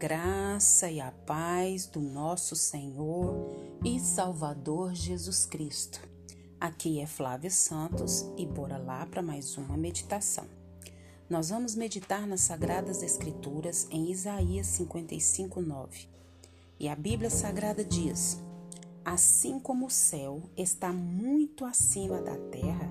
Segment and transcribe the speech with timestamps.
[0.00, 3.54] graça e a paz do nosso Senhor
[3.84, 6.00] e Salvador Jesus Cristo.
[6.58, 10.46] Aqui é Flávia Santos e bora lá para mais uma meditação.
[11.28, 16.08] Nós vamos meditar nas Sagradas Escrituras em Isaías 55, 9.
[16.78, 18.40] E a Bíblia Sagrada diz:
[19.04, 22.88] Assim como o céu está muito acima da terra,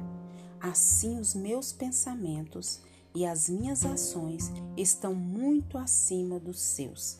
[0.62, 2.84] assim os meus pensamentos
[3.14, 7.18] e as minhas ações estão muito acima dos seus.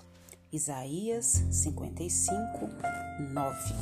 [0.52, 2.34] Isaías 55,
[3.32, 3.74] 9.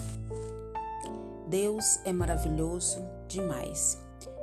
[1.50, 3.98] Deus é maravilhoso demais.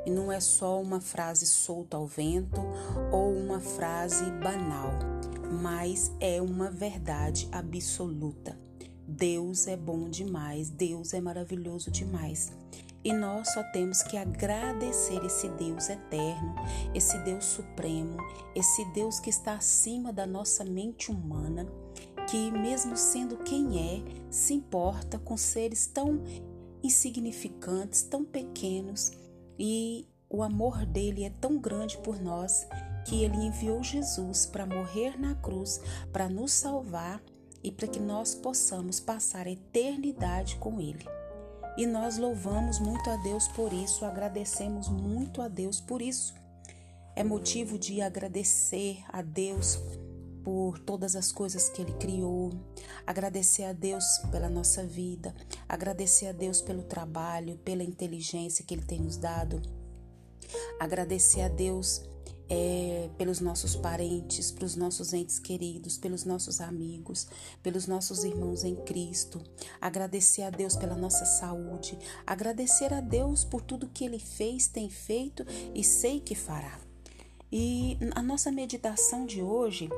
[0.06, 2.60] E não é só uma frase solta ao vento
[3.12, 4.90] ou uma frase banal,
[5.62, 8.58] mas é uma verdade absoluta.
[9.06, 12.52] Deus é bom demais, Deus é maravilhoso demais.
[13.04, 16.54] E nós só temos que agradecer esse Deus eterno,
[16.94, 18.16] esse Deus supremo,
[18.54, 21.66] esse Deus que está acima da nossa mente humana,
[22.30, 26.22] que, mesmo sendo quem é, se importa com seres tão
[26.82, 29.12] insignificantes, tão pequenos,
[29.58, 32.66] e o amor dele é tão grande por nós
[33.04, 35.78] que ele enviou Jesus para morrer na cruz,
[36.10, 37.22] para nos salvar
[37.62, 41.04] e para que nós possamos passar a eternidade com ele.
[41.76, 46.34] E nós louvamos muito a Deus por isso, agradecemos muito a Deus por isso.
[47.16, 49.78] É motivo de agradecer a Deus
[50.44, 52.52] por todas as coisas que Ele criou,
[53.06, 55.34] agradecer a Deus pela nossa vida,
[55.68, 59.60] agradecer a Deus pelo trabalho, pela inteligência que Ele tem nos dado,
[60.78, 62.02] agradecer a Deus
[62.48, 67.26] é, pelos nossos parentes, pelos nossos entes queridos, pelos nossos amigos,
[67.62, 69.42] pelos nossos irmãos em Cristo.
[69.80, 74.90] Agradecer a Deus pela nossa saúde, agradecer a Deus por tudo que Ele fez, tem
[74.90, 76.78] feito e sei que fará.
[77.56, 79.88] E a nossa meditação de hoje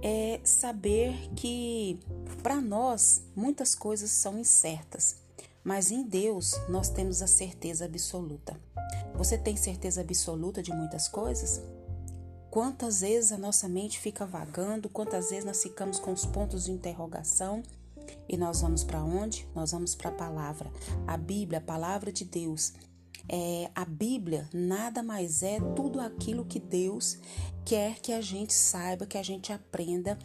[0.00, 1.98] é saber que
[2.40, 5.16] para nós muitas coisas são incertas,
[5.64, 8.58] mas em Deus nós temos a certeza absoluta.
[9.14, 11.60] Você tem certeza absoluta de muitas coisas?
[12.50, 16.72] Quantas vezes a nossa mente fica vagando, quantas vezes nós ficamos com os pontos de
[16.72, 17.62] interrogação
[18.28, 19.46] e nós vamos para onde?
[19.54, 20.68] Nós vamos para a palavra,
[21.06, 22.72] a Bíblia, a palavra de Deus.
[23.28, 27.18] É, a Bíblia nada mais é tudo aquilo que Deus
[27.64, 30.18] quer que a gente saiba, que a gente aprenda,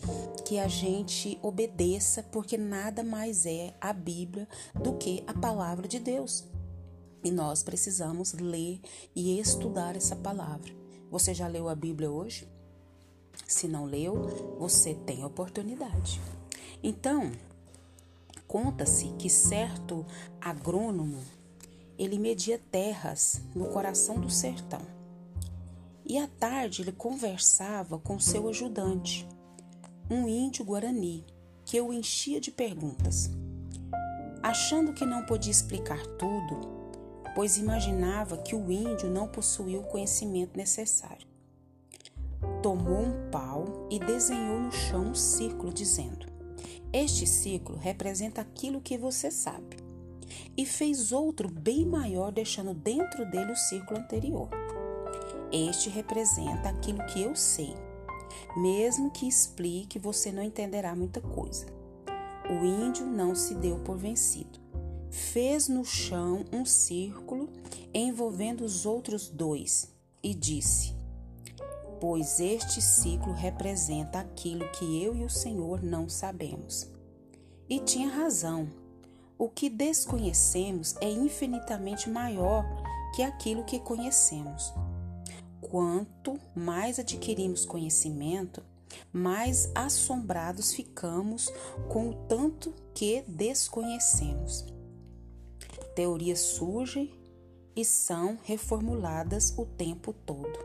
[0.46, 6.00] que a gente obedeça, porque nada mais é a Bíblia do que a palavra de
[6.00, 6.44] Deus.
[7.24, 8.82] E nós precisamos ler
[9.16, 10.85] e estudar essa palavra.
[11.10, 12.48] Você já leu a Bíblia hoje?
[13.48, 16.20] Se não leu, você tem oportunidade.
[16.82, 17.32] Então,
[18.48, 20.06] conta-se que certo
[20.42, 21.22] agrônomo
[21.98, 24.82] ele media terras no coração do sertão.
[26.06, 29.28] E à tarde ele conversava com seu ajudante,
[30.10, 31.26] um índio guarani,
[31.64, 33.30] que o enchia de perguntas.
[34.44, 36.75] Achando que não podia explicar tudo,
[37.36, 41.28] pois imaginava que o índio não possuía o conhecimento necessário.
[42.64, 46.26] Tomou um pau e desenhou no chão um círculo, dizendo:
[46.94, 49.78] Este círculo representa aquilo que você sabe.
[50.58, 54.50] E fez outro bem maior, deixando dentro dele o círculo anterior.
[55.52, 57.76] Este representa aquilo que eu sei.
[58.58, 61.66] Mesmo que explique, você não entenderá muita coisa.
[62.50, 64.65] O índio não se deu por vencido
[65.16, 67.50] fez no chão um círculo
[67.94, 69.88] envolvendo os outros dois
[70.22, 70.94] e disse:
[72.02, 76.90] Pois este ciclo representa aquilo que eu e o Senhor não sabemos.
[77.70, 78.68] E tinha razão.
[79.38, 82.66] O que desconhecemos é infinitamente maior
[83.16, 84.74] que aquilo que conhecemos.
[85.62, 88.64] Quanto mais adquirimos conhecimento,
[89.12, 91.52] mais assombrados ficamos
[91.90, 94.75] com o tanto que desconhecemos
[95.96, 97.12] teorias surgem
[97.76, 100.58] e são reformuladas o tempo todo.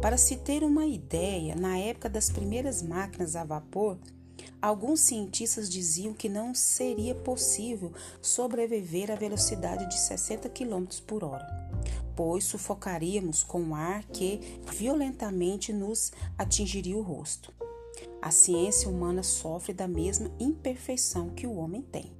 [0.00, 3.98] Para se ter uma ideia, na época das primeiras máquinas a vapor,
[4.60, 11.46] alguns cientistas diziam que não seria possível sobreviver à velocidade de 60 km por hora,
[12.16, 17.52] pois sufocaríamos com ar que violentamente nos atingiria o rosto.
[18.22, 22.18] A ciência humana sofre da mesma imperfeição que o homem tem.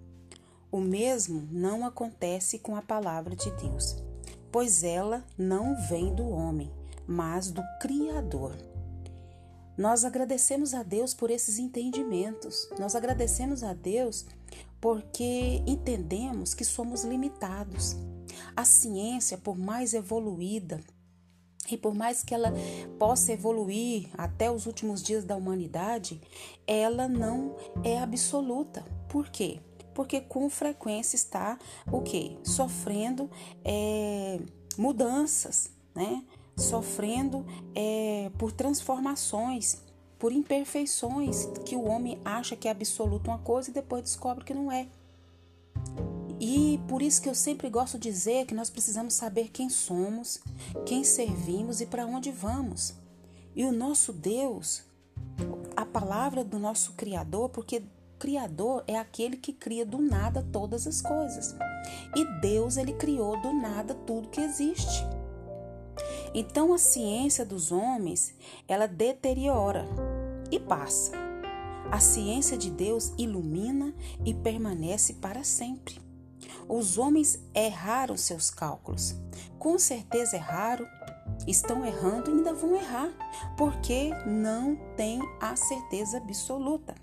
[0.70, 3.96] O mesmo não acontece com a palavra de Deus,
[4.52, 6.70] pois ela não vem do homem,
[7.06, 8.54] mas do Criador.
[9.78, 12.68] Nós agradecemos a Deus por esses entendimentos.
[12.78, 14.26] Nós agradecemos a Deus
[14.80, 17.96] porque entendemos que somos limitados.
[18.54, 20.80] A ciência, por mais evoluída
[21.70, 22.52] E por mais que ela
[22.98, 26.20] possa evoluir até os últimos dias da humanidade,
[26.66, 28.82] ela não é absoluta.
[29.08, 29.60] Por quê?
[29.98, 31.58] Porque com frequência está
[31.90, 32.36] o quê?
[32.44, 33.28] Sofrendo
[33.64, 34.38] é,
[34.76, 36.22] mudanças, né?
[36.56, 39.82] Sofrendo é, por transformações,
[40.16, 44.54] por imperfeições que o homem acha que é absoluto uma coisa e depois descobre que
[44.54, 44.86] não é.
[46.38, 50.40] E por isso que eu sempre gosto de dizer que nós precisamos saber quem somos,
[50.86, 52.94] quem servimos e para onde vamos.
[53.52, 54.84] E o nosso Deus,
[55.74, 57.82] a palavra do nosso Criador, porque
[58.18, 61.54] Criador é aquele que cria do nada todas as coisas.
[62.16, 65.04] E Deus, ele criou do nada tudo que existe.
[66.34, 68.34] Então a ciência dos homens,
[68.66, 69.86] ela deteriora
[70.50, 71.12] e passa.
[71.90, 73.94] A ciência de Deus ilumina
[74.24, 75.98] e permanece para sempre.
[76.68, 79.14] Os homens erraram seus cálculos.
[79.58, 80.86] Com certeza erraram,
[81.46, 83.10] estão errando e ainda vão errar,
[83.56, 86.94] porque não têm a certeza absoluta.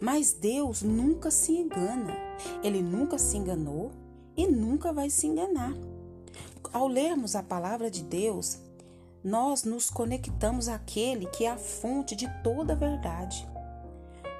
[0.00, 2.16] Mas Deus nunca se engana.
[2.62, 3.92] Ele nunca se enganou
[4.36, 5.74] e nunca vai se enganar.
[6.72, 8.58] Ao lermos a palavra de Deus,
[9.22, 13.49] nós nos conectamos àquele que é a fonte de toda a verdade.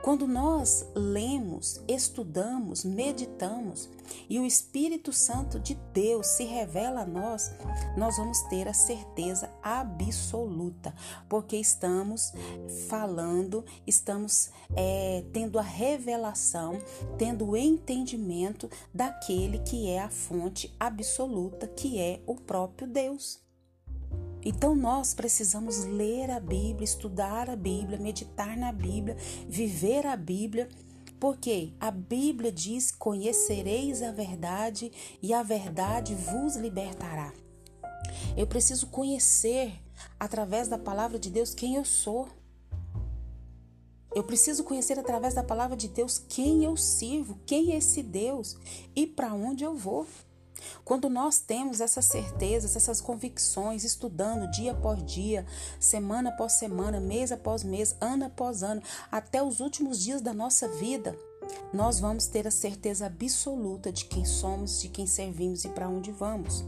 [0.03, 3.91] Quando nós lemos, estudamos, meditamos
[4.31, 7.53] e o Espírito Santo de Deus se revela a nós,
[7.99, 10.95] nós vamos ter a certeza absoluta,
[11.29, 12.33] porque estamos
[12.89, 16.79] falando, estamos é, tendo a revelação,
[17.19, 23.50] tendo o entendimento daquele que é a fonte absoluta, que é o próprio Deus.
[24.45, 29.17] Então nós precisamos ler a Bíblia, estudar a Bíblia, meditar na Bíblia,
[29.47, 30.69] viver a Bíblia,
[31.19, 34.91] porque a Bíblia diz: Conhecereis a verdade
[35.23, 37.33] e a verdade vos libertará.
[38.37, 39.73] Eu preciso conhecer,
[40.19, 42.29] através da palavra de Deus, quem eu sou.
[44.13, 48.57] Eu preciso conhecer através da palavra de Deus quem eu sirvo, quem é esse Deus
[48.97, 50.07] e para onde eu vou.
[50.85, 55.47] Quando nós temos essas certezas, essas convicções, estudando dia após dia,
[55.79, 60.69] semana após semana, mês após mês, ano após ano, até os últimos dias da nossa
[60.69, 61.17] vida,
[61.73, 66.13] nós vamos ter a certeza absoluta de quem somos, de quem servimos e para onde
[66.13, 66.65] vamos.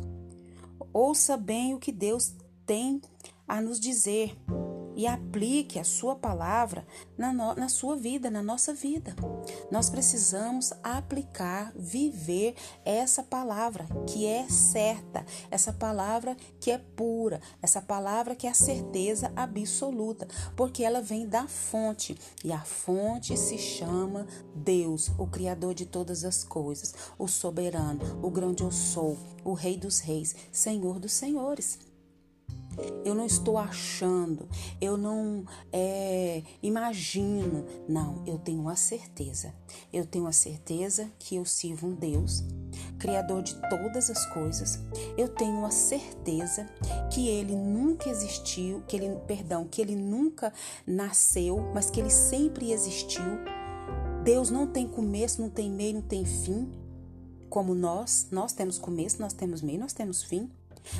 [0.92, 2.34] Ouça bem o que Deus
[2.66, 3.00] tem
[3.46, 4.36] a nos dizer
[4.96, 6.86] e aplique a sua palavra
[7.16, 9.14] na, no, na sua vida, na nossa vida.
[9.70, 12.54] Nós precisamos aplicar, viver
[12.84, 18.54] essa palavra que é certa, essa palavra que é pura, essa palavra que é a
[18.54, 25.74] certeza absoluta, porque ela vem da fonte e a fonte se chama Deus, o Criador
[25.74, 30.98] de todas as coisas, o soberano, o grande eu sou, o Rei dos Reis, Senhor
[30.98, 31.91] dos Senhores.
[33.04, 34.48] Eu não estou achando,
[34.80, 37.64] eu não é, imagino.
[37.88, 39.54] Não, eu tenho a certeza.
[39.92, 42.44] Eu tenho a certeza que eu sirvo um Deus,
[42.98, 44.78] Criador de todas as coisas.
[45.16, 46.66] Eu tenho a certeza
[47.12, 50.52] que Ele nunca existiu, que Ele, perdão, que Ele nunca
[50.86, 53.22] nasceu, mas que Ele sempre existiu.
[54.24, 56.70] Deus não tem começo, não tem meio, não tem fim,
[57.50, 58.28] como nós.
[58.30, 60.48] Nós temos começo, nós temos meio, nós temos fim.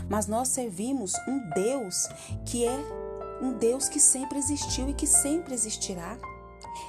[0.09, 2.09] Mas nós servimos um Deus
[2.47, 2.79] que é
[3.43, 6.19] um Deus que sempre existiu e que sempre existirá.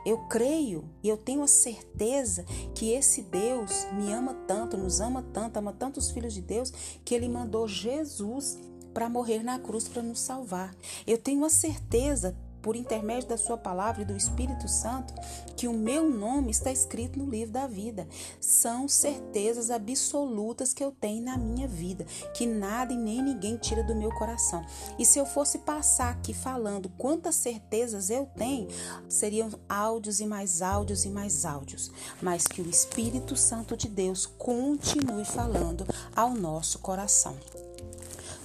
[0.05, 2.45] Eu creio e eu tenho a certeza
[2.75, 6.71] que esse Deus me ama tanto, nos ama tanto, ama tantos filhos de Deus,
[7.03, 8.57] que ele mandou Jesus
[8.93, 10.73] para morrer na cruz para nos salvar.
[11.07, 15.13] Eu tenho a certeza por intermédio da Sua palavra e do Espírito Santo,
[15.55, 18.07] que o meu nome está escrito no livro da vida.
[18.39, 23.83] São certezas absolutas que eu tenho na minha vida, que nada e nem ninguém tira
[23.83, 24.65] do meu coração.
[24.97, 28.69] E se eu fosse passar aqui falando quantas certezas eu tenho,
[29.09, 31.91] seriam áudios e mais áudios e mais áudios.
[32.21, 37.35] Mas que o Espírito Santo de Deus continue falando ao nosso coração.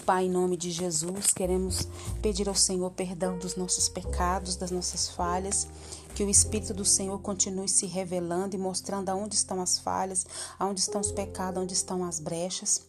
[0.08, 1.86] Pai, em nome de Jesus, queremos
[2.22, 5.68] pedir ao Senhor perdão dos nossos pecados, das nossas falhas,
[6.14, 10.24] que o Espírito do Senhor continue se revelando e mostrando aonde estão as falhas,
[10.58, 12.86] aonde estão os pecados, onde estão as brechas.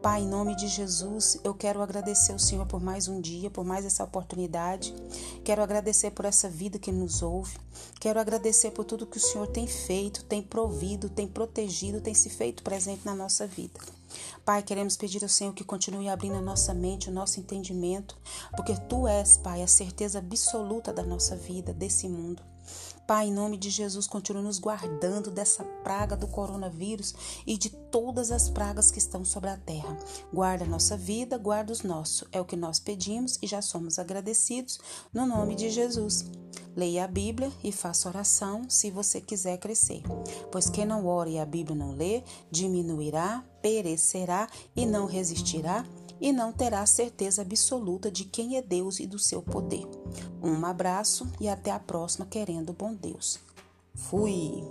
[0.00, 3.64] Pai, em nome de Jesus, eu quero agradecer ao Senhor por mais um dia, por
[3.64, 4.94] mais essa oportunidade.
[5.42, 7.58] Quero agradecer por essa vida que nos ouve.
[7.98, 12.30] Quero agradecer por tudo que o Senhor tem feito, tem provido, tem protegido, tem se
[12.30, 13.80] feito presente na nossa vida.
[14.44, 18.16] Pai, queremos pedir ao Senhor que continue abrindo a nossa mente, o nosso entendimento,
[18.56, 22.42] porque Tu és, Pai, a certeza absoluta da nossa vida, desse mundo.
[23.06, 27.12] Pai, em nome de Jesus, continue nos guardando dessa praga do coronavírus
[27.44, 29.98] e de todas as pragas que estão sobre a terra.
[30.32, 32.28] Guarda a nossa vida, guarda os nossos.
[32.30, 34.78] É o que nós pedimos e já somos agradecidos
[35.12, 36.24] no nome de Jesus.
[36.76, 40.02] Leia a Bíblia e faça oração se você quiser crescer.
[40.50, 45.84] Pois quem não ora e a Bíblia não lê, diminuirá, perecerá e não resistirá
[46.20, 49.86] e não terá certeza absoluta de quem é Deus e do seu poder.
[50.42, 53.40] Um abraço e até a próxima, querendo bom Deus.
[53.94, 54.62] Fui!